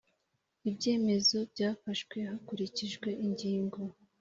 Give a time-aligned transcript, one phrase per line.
[0.69, 3.79] Ibyemezo byafashwe hakurikijwe ingingo